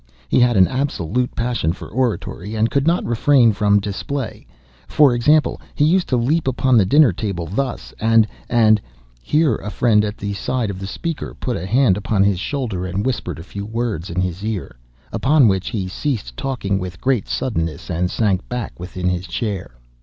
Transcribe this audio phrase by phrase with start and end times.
[0.27, 4.47] He had an absolute passion for oratory, and could not refrain from display.
[4.87, 8.81] For example, he used to leap upon the dinner table thus, and—and—"
[9.21, 12.87] Here a friend, at the side of the speaker, put a hand upon his shoulder
[12.87, 14.75] and whispered a few words in his ear;
[15.13, 19.75] upon which he ceased talking with great suddenness, and sank back within his chair.